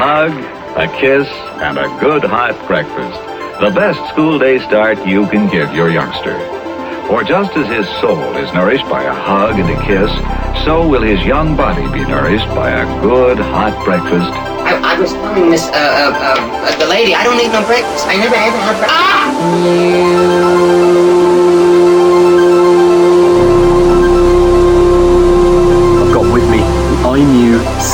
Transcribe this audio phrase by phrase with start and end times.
[0.00, 0.32] hug,
[0.80, 1.28] a kiss,
[1.60, 3.20] and a good hot breakfast.
[3.60, 6.38] The best school day start you can give your youngster.
[7.06, 10.10] For just as his soul is nourished by a hug and a kiss,
[10.64, 14.32] so will his young body be nourished by a good hot breakfast.
[14.64, 18.06] I, I was telling Miss, uh, uh, uh, the lady, I don't need no breakfast.
[18.08, 18.96] I never ever have breakfast.
[18.96, 20.80] Ah!
[20.86, 20.89] I've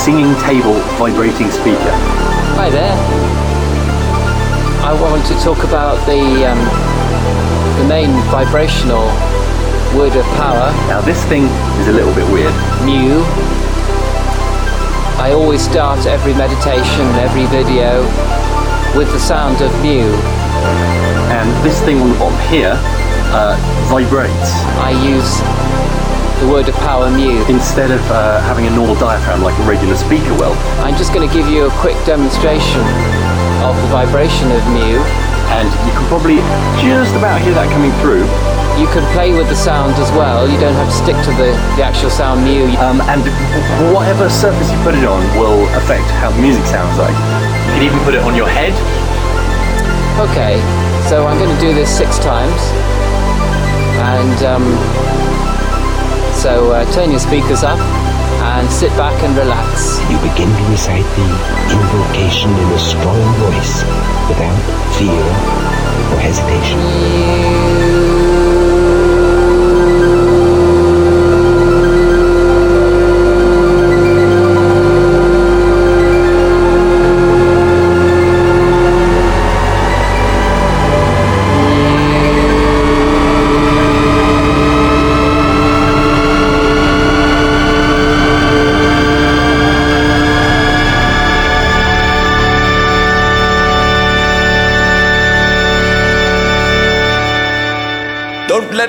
[0.07, 1.91] singing table vibrating speaker.
[2.55, 2.95] Hi there.
[4.87, 6.63] I want to talk about the um,
[7.83, 9.03] the main vibrational
[9.99, 11.51] word of power, Now this thing
[11.83, 12.55] is a little bit weird.
[12.87, 13.27] mu.
[15.19, 18.07] I always start every meditation, every video
[18.95, 20.07] with the sound of mu.
[21.35, 22.79] And this thing on the bottom here
[23.35, 23.59] uh,
[23.91, 25.43] vibrates I use
[26.41, 27.41] the word of power mu.
[27.49, 30.53] instead of uh, having a normal diaphragm like a regular speaker will.
[30.85, 32.85] I'm just going to give you a quick demonstration
[33.65, 35.01] of the vibration of mu.
[35.57, 36.43] And you can probably
[36.85, 38.29] just about hear that coming through.
[38.77, 40.45] You can play with the sound as well.
[40.45, 42.69] You don't have to stick to the, the actual sound mu.
[42.85, 43.25] Um, and
[43.97, 47.17] whatever surface you put it on will affect how the music sounds like.
[47.73, 48.77] You can even put it on your head.
[50.21, 50.61] Okay,
[51.09, 52.61] so I'm going to do this six times.
[53.97, 54.65] And um,
[56.37, 57.79] so uh, turn your speakers up
[58.53, 59.99] and sit back and relax.
[60.11, 61.29] You begin to recite the
[61.73, 63.83] invocation in a strong voice
[64.29, 64.61] without
[64.99, 65.25] fear
[66.13, 66.79] or hesitation.
[66.79, 68.26] Don't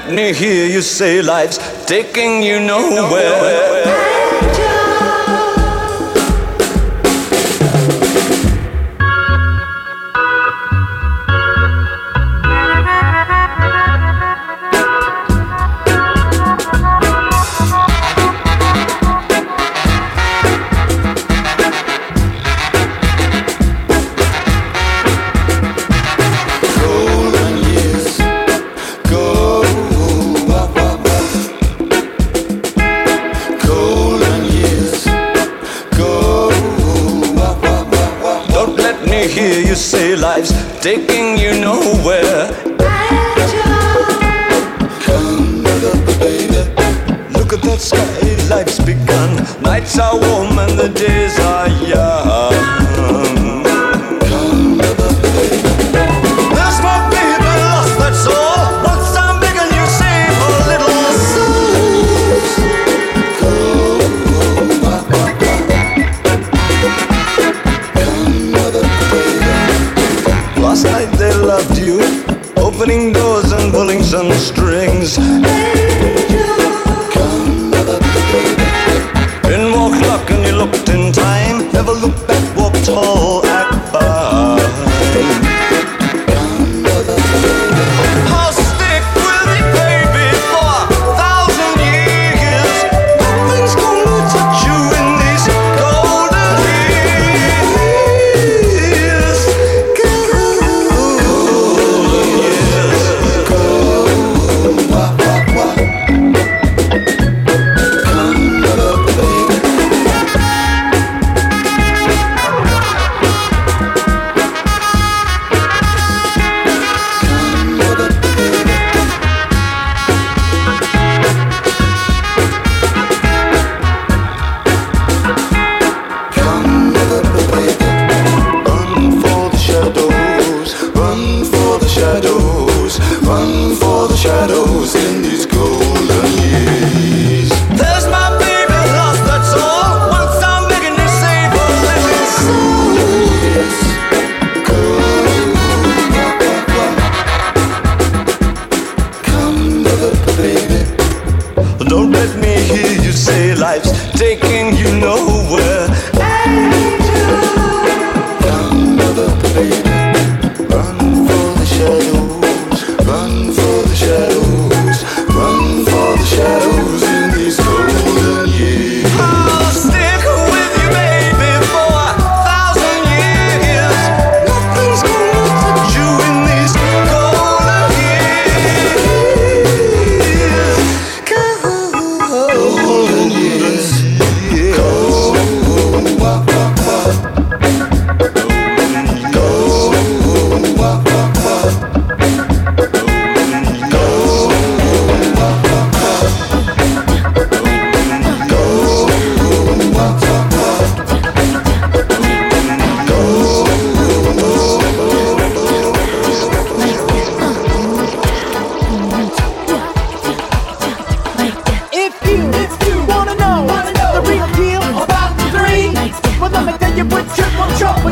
[0.09, 3.66] me hear you say life's taking you nowhere.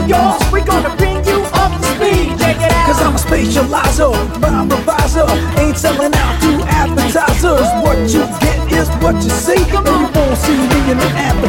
[0.08, 2.38] yours, we gonna bring you up to speed.
[2.40, 2.86] Check it out.
[2.88, 5.28] Cause I'm a spatializer, rhyme reviser.
[5.60, 7.68] Ain't selling out to advertisers.
[7.84, 9.62] What you get is what you see.
[9.76, 11.45] And you won't see me in the app.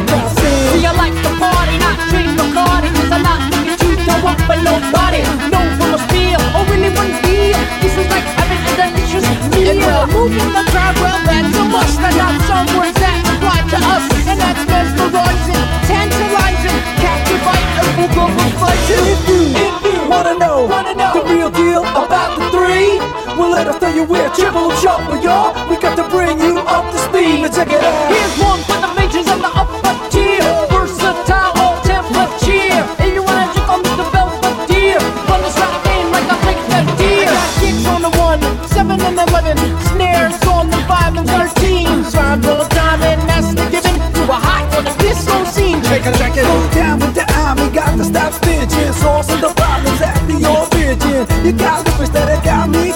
[24.07, 25.51] we're triple chopper, y'all.
[25.69, 27.41] We got to bring you up to speed.
[27.41, 28.11] Let's check it out.
[28.11, 30.43] Here's one for the majors and the upper tier.
[30.71, 32.79] Versatile, all temper cheer.
[33.03, 34.99] If you wanna jump on the Belvedere.
[35.27, 36.59] run the slot in like a big
[36.97, 37.27] deer.
[37.27, 39.57] I got kicks on the one, seven and eleven.
[39.91, 42.03] Snares on the five and thirteen.
[42.05, 43.95] Slime all time and that's the given.
[44.15, 45.81] You a hot on the disco scene.
[45.83, 46.47] Check it, check it.
[46.47, 48.93] Go down with the army, got to stop snitching.
[48.93, 51.27] Source of the problems at the origin.
[51.45, 52.86] You got the fish that it got me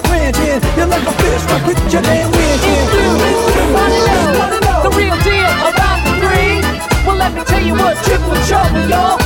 [1.52, 2.86] fuck you, then we're here.
[4.84, 6.64] The real deal about the green.
[7.06, 9.21] Well, let me tell you what triple trouble, y'all.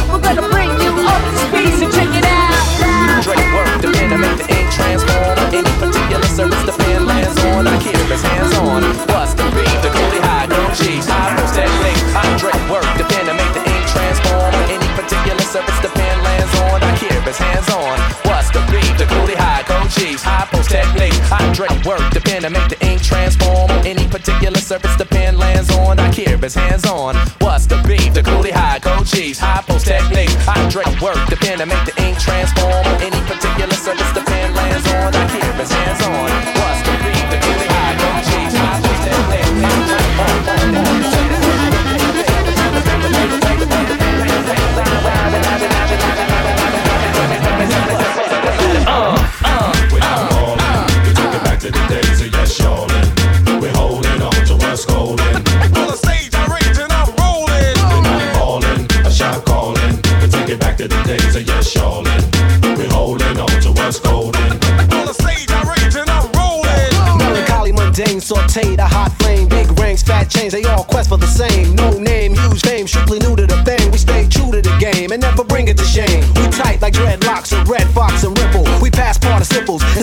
[22.45, 25.99] to make the ink transform on any particular surface the pen lands on.
[25.99, 27.15] I care if it's hands on.
[27.41, 28.13] What's the beef?
[28.13, 30.29] The Cooley High, cold cheese, high post technique.
[30.47, 34.04] I drink work the pen to make the ink transform on any particular surface.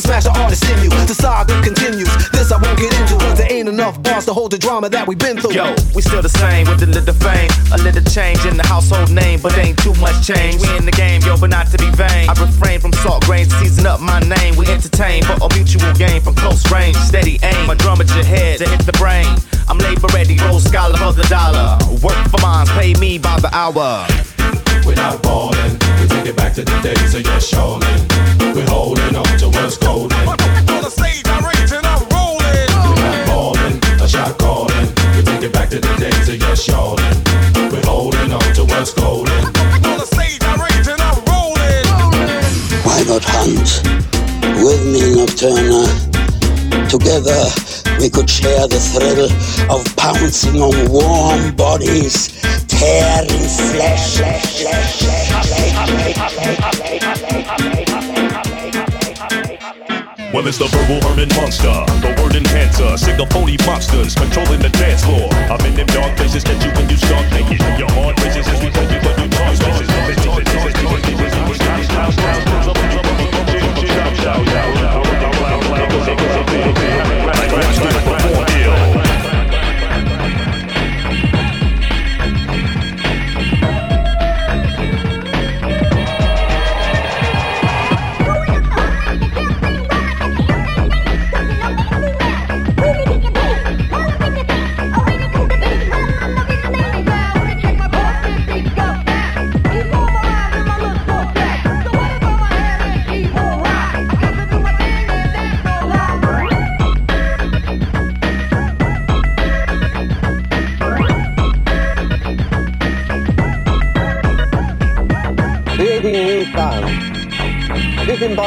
[0.03, 0.91] can smash the artist in you.
[1.07, 2.11] The saga continues.
[2.31, 5.07] This I won't get into, cause there ain't enough bars to hold the drama that
[5.07, 5.55] we've been through.
[5.55, 7.51] Yo, we still the same with a little fame.
[7.73, 10.61] A little change in the household name, but ain't too much change.
[10.61, 12.29] We in the game, yo, but not to be vain.
[12.29, 14.57] I refrain from salt grains, season up my name.
[14.57, 16.97] We entertain for a mutual gain from close range.
[16.97, 19.29] Steady aim, My drum at your head to hit the brain.
[19.69, 21.79] I'm labor ready, roll scholar for the dollar.
[22.03, 24.07] Work for mine, pay me by the hour.
[24.87, 28.42] Without falling, we take it back to the days of your.
[28.55, 30.29] We're holding on to what's golden.
[30.29, 31.43] On the stage, I'm
[31.87, 32.69] I'm rolling.
[32.85, 34.93] We're not a shot calling.
[35.17, 36.29] We it back to the days
[36.61, 37.01] of.
[37.73, 39.33] We're holding on to what's golden.
[39.89, 40.61] On the stage, I'm
[41.01, 41.89] I'm rolling.
[42.85, 43.81] Why not Hunt?
[44.61, 45.89] With me, Nocturna.
[46.91, 47.41] Together,
[47.99, 49.33] we could share the thrill
[49.73, 52.29] of pouncing on warm bodies,
[52.69, 54.19] tearing flesh.
[54.19, 57.82] flesh, flesh, flesh, flesh, flesh, flesh, flesh, flesh, flesh.
[60.33, 61.69] Well, it's the verbal vermin monster,
[62.01, 65.29] the word enhancer, sick of phony monsters controlling the dance floor.
[65.53, 67.61] I'm in them dark places that you when you start naked.
[67.77, 68.17] Your heart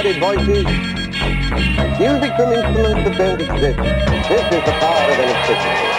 [0.04, 0.66] disembodied voices,
[2.00, 3.80] music from instruments that don't exist.
[4.28, 5.95] This is the power of electricity.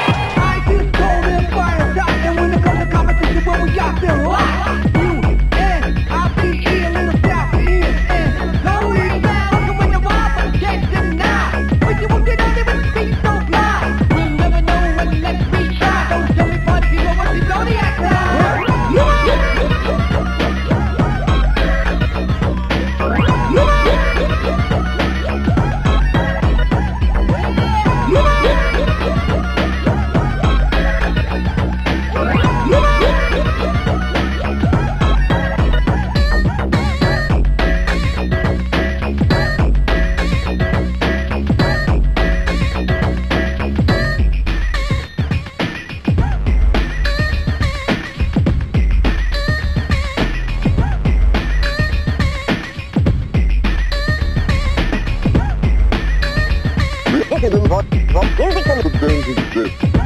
[58.05, 60.06] Music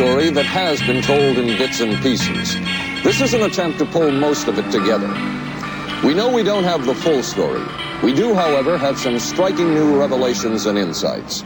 [0.00, 2.54] story that has been told in bits and pieces.
[3.04, 5.08] This is an attempt to pull most of it together.
[6.02, 7.62] We know we don't have the full story.
[8.02, 11.44] We do, however, have some striking new revelations and insights.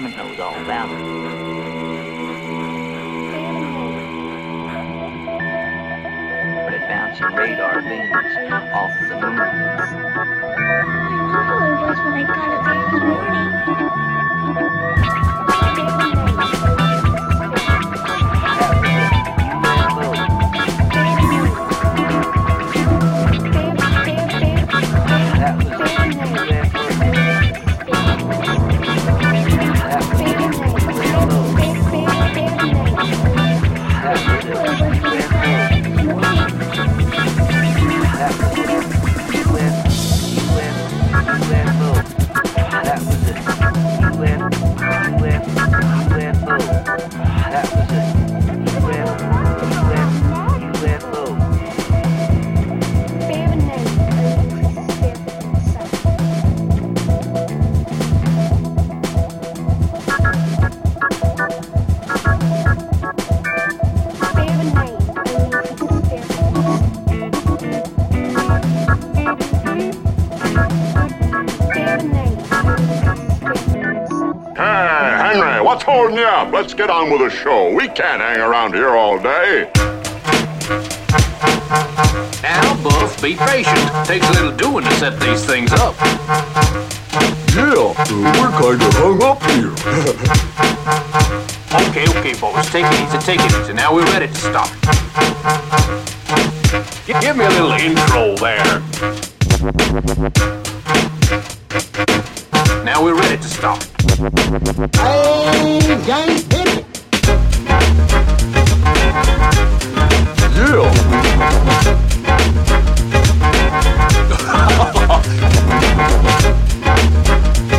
[0.00, 1.20] government knows all about it.
[6.88, 8.10] bouncing radar beams
[8.72, 9.49] off the moon.
[75.50, 76.52] Hey, what's holding you up?
[76.52, 77.74] Let's get on with the show.
[77.74, 79.68] We can't hang around here all day.
[82.40, 83.90] Now, Buff, be patient.
[84.06, 85.96] Takes a little doing to set these things up.
[87.56, 87.92] Yeah,
[88.38, 89.74] we're kind of hung up here.
[91.88, 92.70] okay, okay, boys.
[92.70, 93.72] Take it easy, take it easy.
[93.72, 94.70] Now we're ready to stop.
[97.20, 98.80] Give me a little intro there.
[102.92, 103.84] Now we're ready to start.
[104.96, 106.84] Hey, hit it.
[115.10, 115.26] What,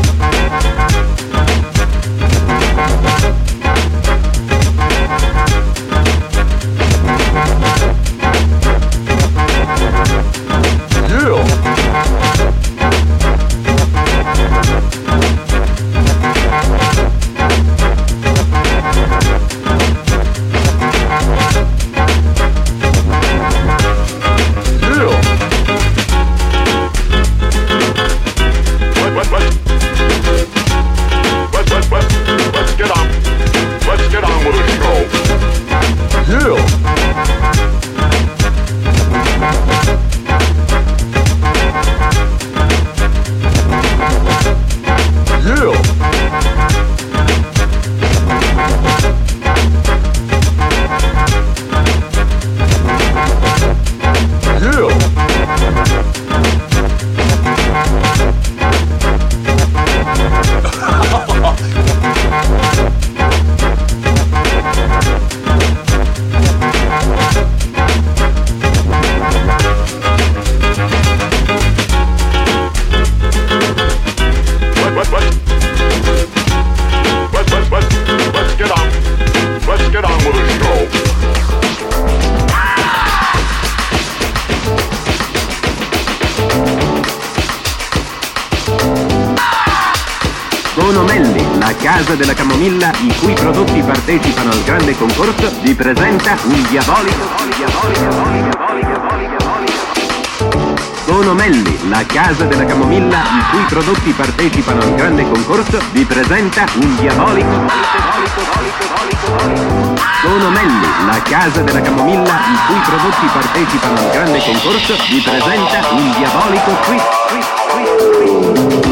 [92.62, 99.36] 2000 i cui prodotti partecipano al grande concorso, vi presenta un diabolico, diabolico, diabolico, diabolico,
[99.40, 100.76] diabolico.
[101.06, 106.96] Sonomelli, la casa della camomilla, i cui prodotti partecipano al grande concorso, vi presenta un
[106.98, 108.42] diabolico, diabolico,
[108.78, 110.00] diabolico, diabolico.
[110.22, 116.12] Sonomelli, la casa della camomilla, i cui prodotti partecipano al grande concorso, vi presenta un
[116.16, 118.91] diabolico qui, qui, qui, qui.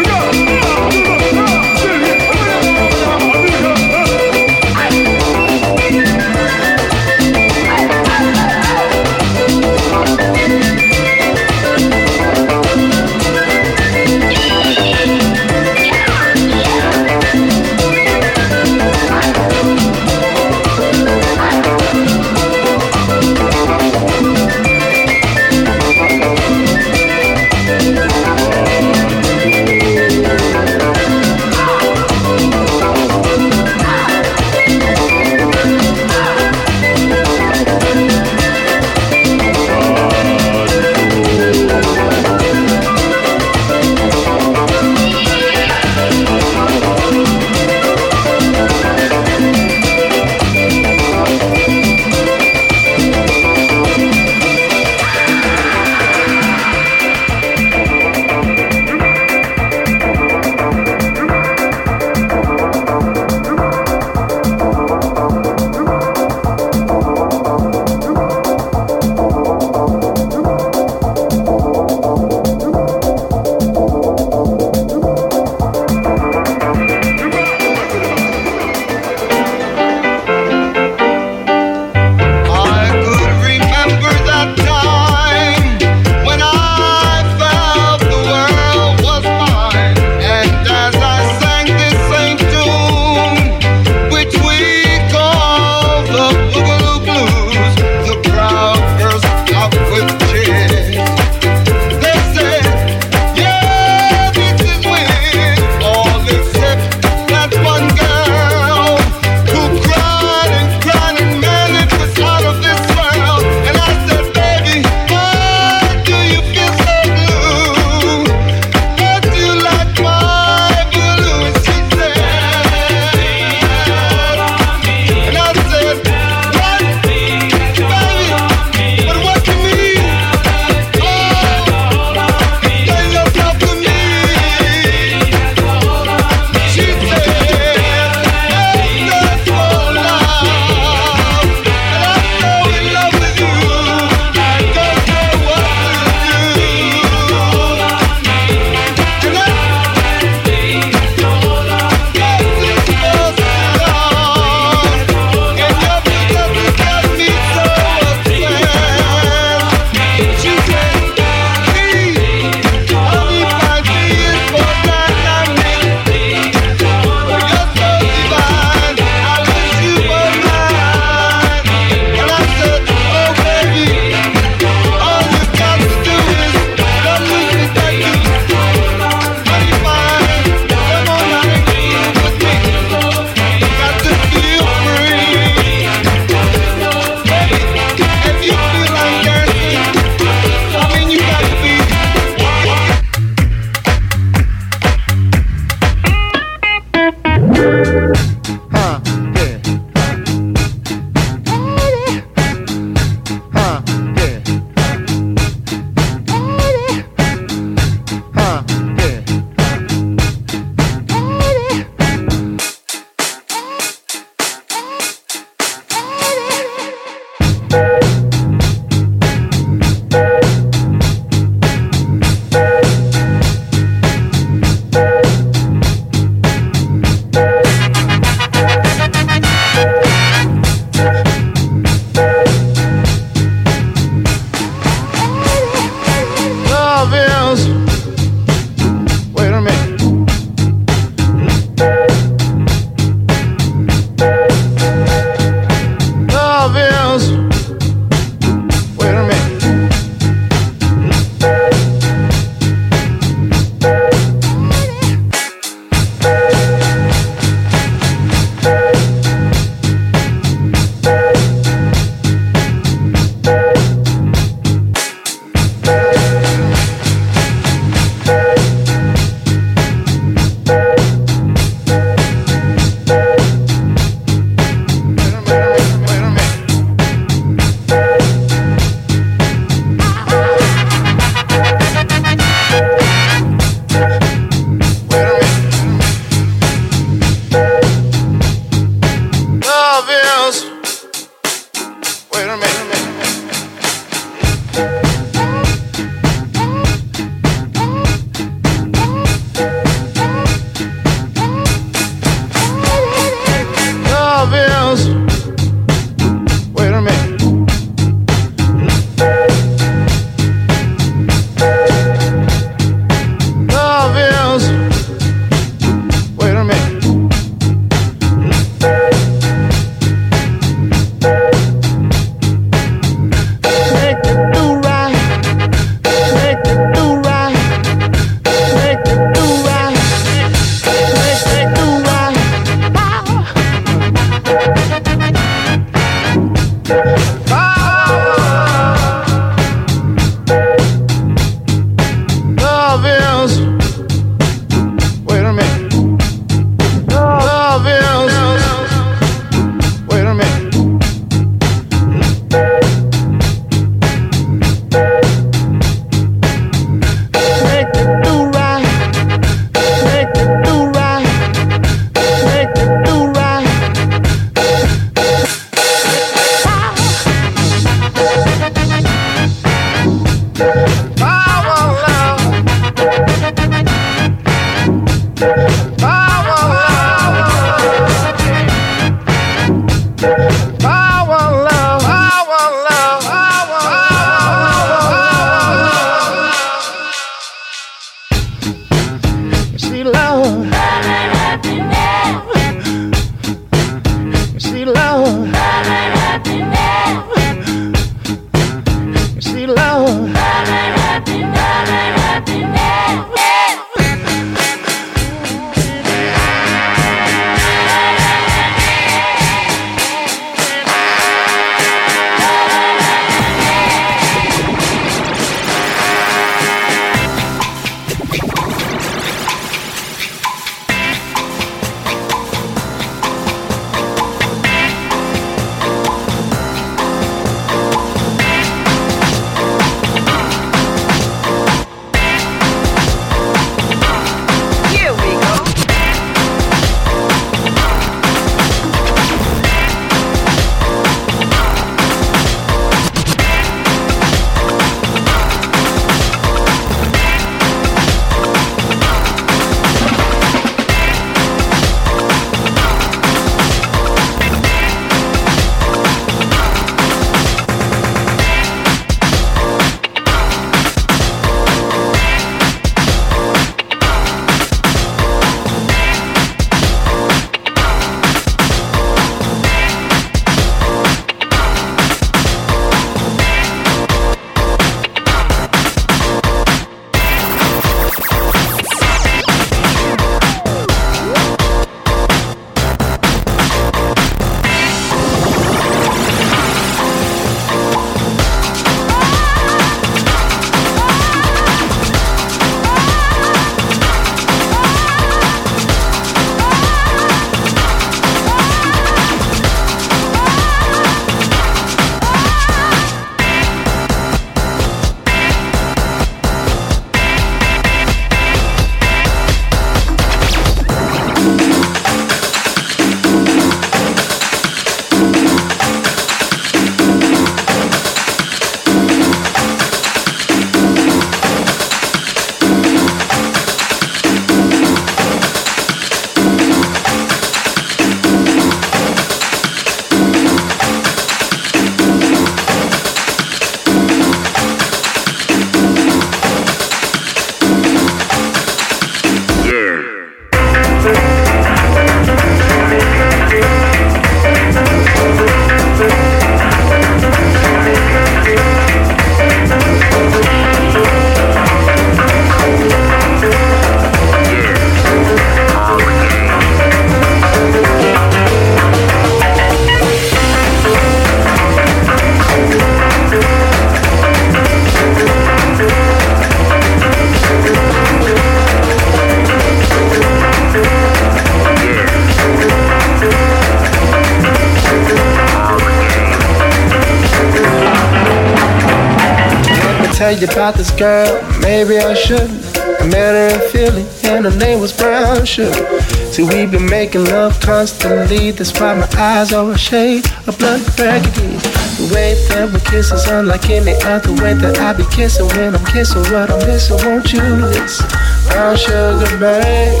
[580.36, 581.60] Tell you about this girl.
[581.60, 582.76] Maybe I shouldn't.
[582.76, 586.00] I met her in Philly, and her name was Brown Sugar.
[586.32, 588.50] See, we've been making love constantly.
[588.50, 591.56] That's why my eyes are a shade of blood burgundy.
[591.96, 595.74] The way that we kiss is unlike any other way that I be kissing when
[595.74, 596.96] I'm kissing what I'm missing.
[597.04, 598.06] Won't you listen?
[598.48, 600.00] Brown sugar, babe.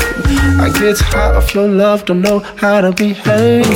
[0.60, 3.66] I get hot off your love, don't know how to behave.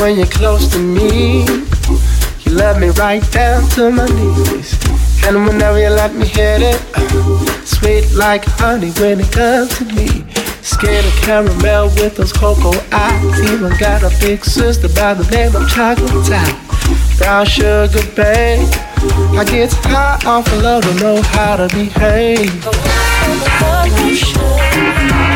[0.00, 1.44] When you're close to me,
[2.42, 4.76] you love me right down to my knees.
[5.24, 6.80] And whenever you let me hit it,
[7.66, 10.24] sweet like honey when it comes to me.
[10.62, 13.40] Skin of caramel with those cocoa eyes.
[13.50, 16.68] Even got a big sister by the name of Chocolate Top.
[17.18, 18.68] Brown sugar, babe.
[19.36, 22.64] I get high off of love, don't know how to behave.
[23.94, 25.27] Made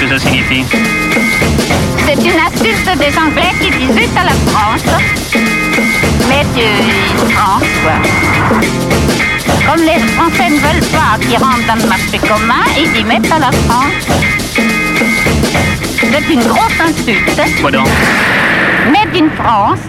[0.00, 0.64] que ça signifie
[2.06, 4.84] C'est une insulte des Anglais qui disaient à la France.
[6.28, 7.92] Mais de France, quoi.
[9.66, 13.30] Comme les Français ne veulent pas qu'ils rentrent dans le marché commun, ils y mettent
[13.30, 14.06] à la France.
[15.98, 17.60] C'est une grosse insulte.
[17.60, 17.88] Quoi donc?
[19.36, 19.86] France.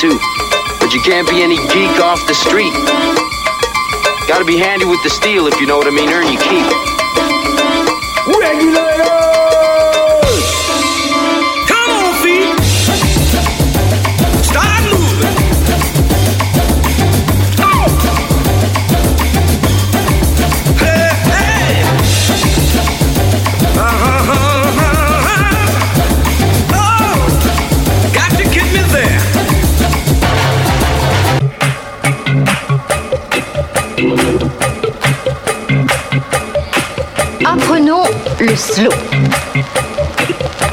[0.00, 0.18] too.
[0.78, 2.72] But you can't be any geek off the street.
[4.28, 6.87] Gotta be handy with the steel if you know what I mean, earn your keep.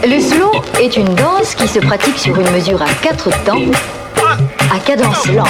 [0.03, 3.58] Le slow est une danse qui se pratique sur une mesure à quatre temps,
[4.72, 5.47] à cadence lente.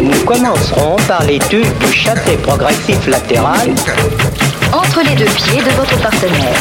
[0.00, 3.74] Nous commencerons par l'étude du châtelet progressif latéral
[4.72, 6.54] entre les deux pieds de votre partenaire.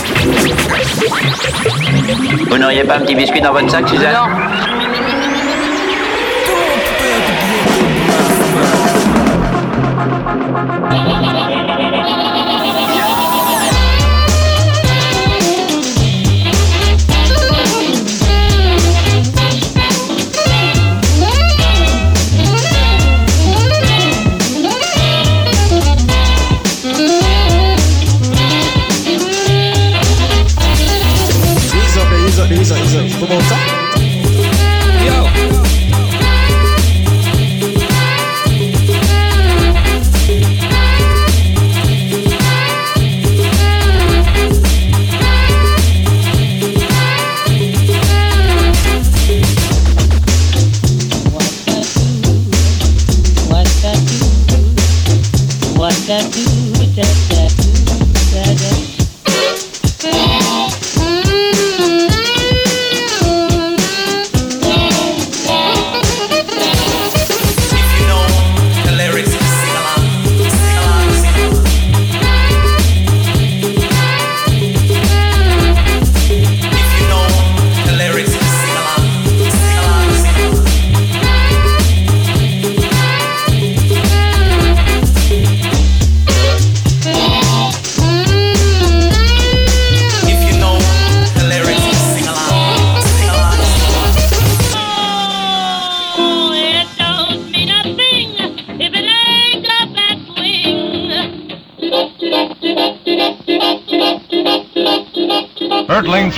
[2.50, 4.18] Vous n'auriez pas un petit biscuit dans votre sac, Suzanne?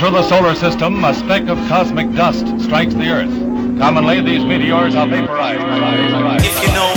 [0.06, 3.28] through the solar system, a speck of cosmic dust strikes the Earth.
[3.80, 6.44] Commonly, these meteors are vaporized.
[6.44, 6.95] If you know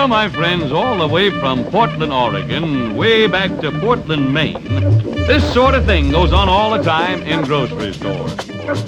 [0.00, 4.64] know, my friends, all the way from Portland, Oregon, way back to Portland, Maine,
[5.28, 8.34] this sort of thing goes on all the time in grocery stores.
[8.46, 8.82] There's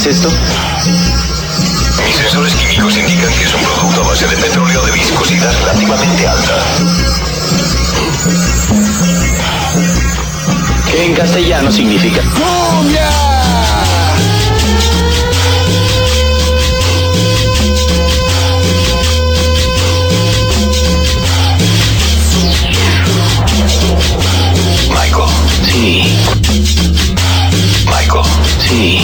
[0.00, 0.30] es esto?
[2.06, 6.26] Mis sensores químicos indican que es un producto a base de petróleo de viscosidad relativamente
[6.26, 6.64] alta.
[10.90, 13.10] Que en castellano significa ¡Cumbia!
[24.88, 25.28] Michael.
[25.68, 26.16] Sí.
[27.84, 28.24] Michael.
[28.66, 28.99] Sí.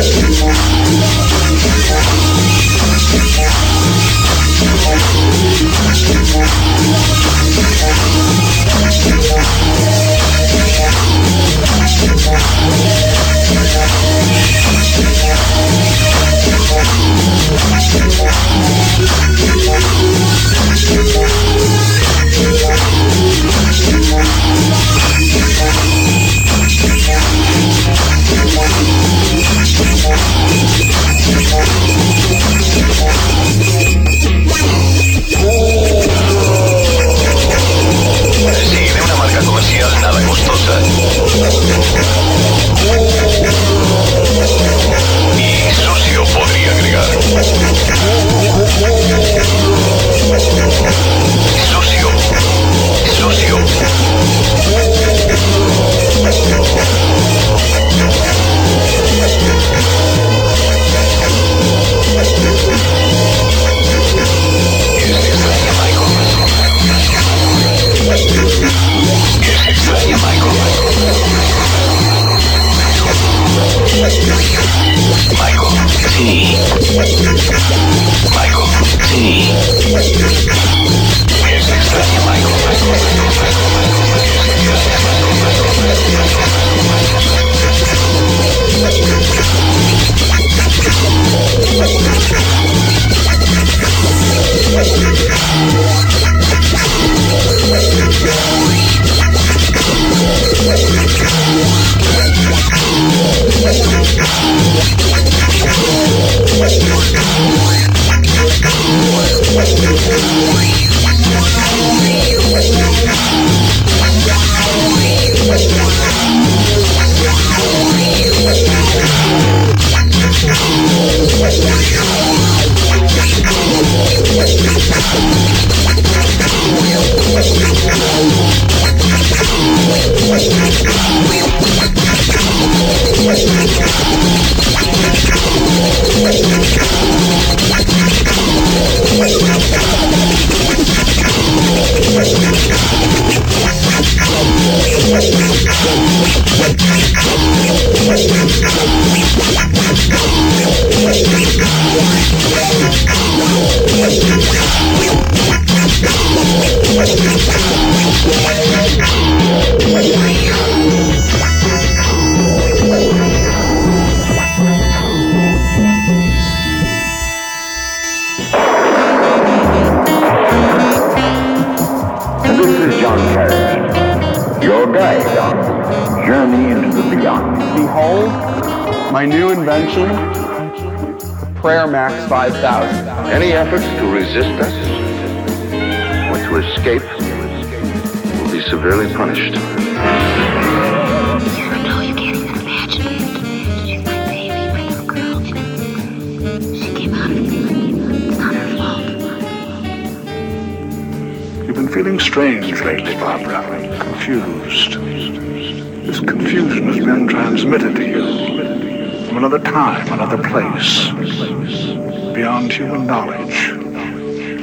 [0.00, 0.79] Fresh.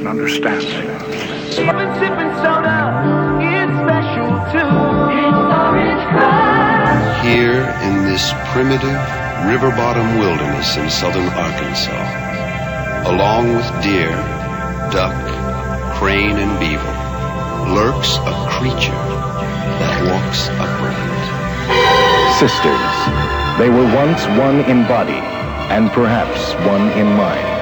[0.08, 0.88] And understanding.
[1.50, 2.78] Sipping, sipping soda,
[3.40, 4.72] it's special too.
[5.12, 7.24] It's orange crush.
[7.24, 9.00] Here in this primitive
[9.46, 14.10] river bottom wilderness in southern Arkansas, along with deer,
[14.92, 15.16] duck,
[15.96, 16.94] crane, and beaver,
[17.74, 19.04] lurks a creature
[19.80, 21.16] that walks upright.
[22.38, 22.96] Sisters.
[23.58, 25.20] They were once one in body,
[25.74, 27.57] and perhaps one in mind.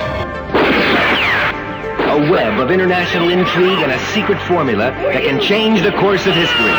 [2.16, 6.32] A web of international intrigue and a secret formula that can change the course of
[6.32, 6.72] history.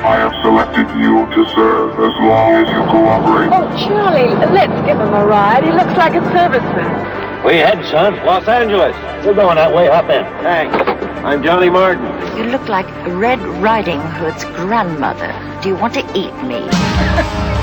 [0.00, 3.52] I have selected you to serve as long as you cooperate.
[3.52, 5.62] Oh, Charlie, let's give him a ride.
[5.64, 7.44] He looks like a serviceman.
[7.44, 8.16] We head, son.
[8.24, 8.96] Los Angeles.
[9.26, 9.88] We're going that way.
[9.88, 10.24] Hop in.
[10.40, 10.74] Thanks.
[11.20, 12.06] I'm Johnny Martin.
[12.38, 15.36] You look like Red Riding Hood's grandmother.
[15.60, 16.64] Do you want to eat me?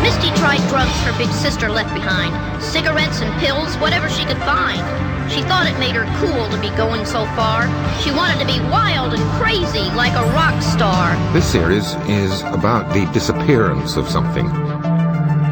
[0.05, 5.12] Misty tried drugs her big sister left behind cigarettes and pills, whatever she could find.
[5.29, 7.63] She thought it made her cool to be going so far.
[8.01, 11.15] She wanted to be wild and crazy like a rock star.
[11.33, 14.47] This series is about the disappearance of something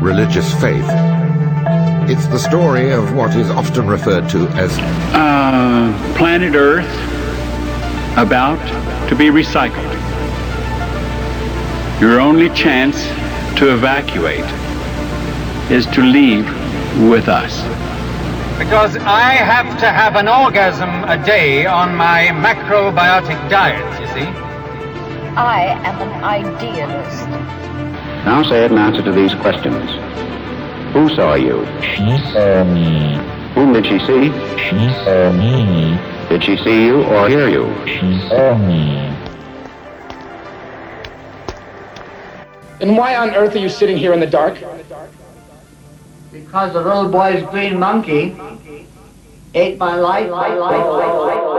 [0.01, 0.85] religious faith.
[2.09, 4.77] It's the story of what is often referred to as
[5.13, 6.89] uh, planet Earth
[8.17, 8.59] about
[9.09, 9.89] to be recycled.
[12.01, 13.07] Your only chance
[13.57, 14.45] to evacuate
[15.71, 16.45] is to leave
[17.09, 17.61] with us.
[18.61, 24.29] Because I have to have an orgasm a day on my macrobiotic diet, you see.
[25.35, 27.27] I am an idealist.
[28.23, 29.89] Now say it in answer to these questions.
[30.93, 31.65] Who saw you?
[31.81, 33.15] She saw me.
[33.55, 34.29] Whom did she see?
[34.61, 35.99] She saw me.
[36.29, 37.65] Did she see you or hear you?
[37.87, 39.07] She saw me.
[42.79, 44.59] And why on earth are you sitting here in the dark?
[46.31, 48.35] Because the little boy's green monkey
[49.53, 50.29] ate my life.
[50.29, 51.50] My life.